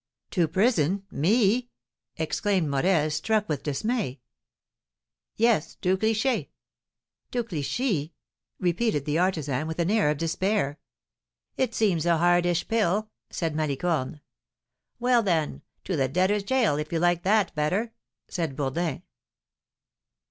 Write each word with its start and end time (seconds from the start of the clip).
"To 0.31 0.47
prison! 0.47 1.03
me?" 1.11 1.69
exclaimed 2.17 2.67
Morel, 2.71 3.11
struck 3.11 3.47
with 3.47 3.61
dismay. 3.61 4.19
"Yes, 5.35 5.75
to 5.75 5.95
Clichy." 5.95 6.49
"To 7.29 7.43
Clichy?" 7.43 8.11
repeated 8.59 9.05
the 9.05 9.19
artisan, 9.19 9.67
with 9.67 9.77
an 9.77 9.91
air 9.91 10.09
of 10.09 10.17
despair. 10.17 10.79
"It 11.55 11.75
seems 11.75 12.07
a 12.07 12.17
hardish 12.17 12.67
pill," 12.67 13.11
said 13.29 13.55
Malicorne. 13.55 14.21
"Well, 14.99 15.21
then, 15.21 15.61
to 15.83 15.95
the 15.95 16.07
debtors' 16.07 16.41
jail, 16.45 16.77
if 16.77 16.91
you 16.91 16.97
like 16.97 17.21
that 17.21 17.53
better," 17.53 17.93
said 18.27 18.55
Bourdin. 18.55 19.03